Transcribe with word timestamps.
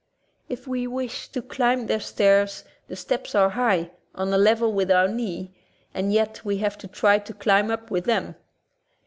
If 0.49 0.65
we 0.67 0.87
wish 0.87 1.27
to 1.27 1.43
climb 1.43 1.85
their 1.85 1.99
stairs, 1.99 2.63
the 2.87 2.95
steps 2.95 3.35
are 3.35 3.51
high, 3.51 3.91
on 4.15 4.33
a 4.33 4.37
level 4.39 4.73
with 4.73 4.89
our 4.89 5.07
knee, 5.07 5.51
and 5.93 6.11
yet 6.11 6.43
we 6.43 6.57
have 6.57 6.75
to 6.79 6.87
try 6.87 7.19
to 7.19 7.35
climb 7.35 7.69
up 7.69 7.91
with 7.91 8.05
them. 8.05 8.33